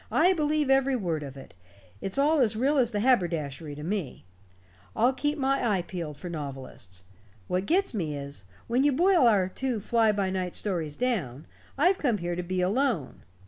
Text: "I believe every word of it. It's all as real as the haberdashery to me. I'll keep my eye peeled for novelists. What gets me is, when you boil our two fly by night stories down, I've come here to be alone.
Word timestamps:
"I 0.11 0.33
believe 0.33 0.71
every 0.71 0.95
word 0.95 1.21
of 1.21 1.37
it. 1.37 1.53
It's 2.01 2.17
all 2.17 2.39
as 2.39 2.55
real 2.55 2.77
as 2.77 2.91
the 2.91 3.01
haberdashery 3.01 3.75
to 3.75 3.83
me. 3.83 4.25
I'll 4.95 5.13
keep 5.13 5.37
my 5.37 5.69
eye 5.77 5.83
peeled 5.83 6.17
for 6.17 6.27
novelists. 6.27 7.03
What 7.47 7.67
gets 7.67 7.93
me 7.93 8.15
is, 8.15 8.43
when 8.65 8.83
you 8.83 8.93
boil 8.93 9.27
our 9.27 9.47
two 9.47 9.79
fly 9.79 10.11
by 10.11 10.31
night 10.31 10.55
stories 10.55 10.97
down, 10.97 11.45
I've 11.77 11.99
come 11.99 12.17
here 12.17 12.35
to 12.35 12.41
be 12.41 12.61
alone. 12.61 13.21